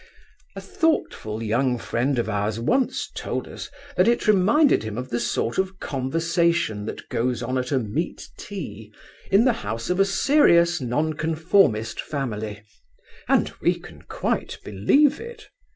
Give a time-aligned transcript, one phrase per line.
[0.55, 5.19] A thoughtful young friend of ours once told us that it reminded him of the
[5.19, 8.91] sort of conversation that goes on at a meat tea
[9.29, 12.63] in the house of a serious Nonconformist family,
[13.27, 15.49] and we can quite believe it.